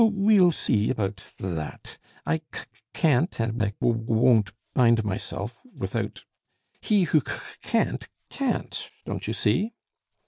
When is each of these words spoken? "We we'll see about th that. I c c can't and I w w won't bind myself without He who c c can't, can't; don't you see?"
"We 0.03 0.39
we'll 0.39 0.51
see 0.51 0.89
about 0.89 1.17
th 1.37 1.53
that. 1.55 1.99
I 2.25 2.37
c 2.37 2.43
c 2.61 2.63
can't 2.91 3.39
and 3.39 3.61
I 3.61 3.73
w 3.79 3.93
w 3.99 4.19
won't 4.23 4.51
bind 4.73 5.03
myself 5.05 5.61
without 5.77 6.25
He 6.81 7.03
who 7.03 7.19
c 7.19 7.27
c 7.31 7.39
can't, 7.61 8.07
can't; 8.31 8.89
don't 9.05 9.27
you 9.27 9.33
see?" 9.33 9.75